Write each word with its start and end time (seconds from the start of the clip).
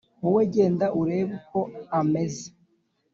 Wowe 0.23 0.43
genda 0.53 0.85
urebe 0.99 1.31
uko 1.37 1.59
ameze 1.99 2.45